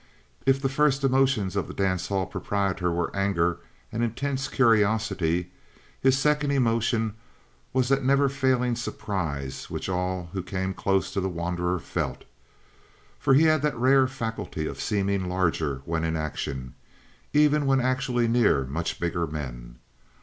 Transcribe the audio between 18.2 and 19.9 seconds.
near much bigger men.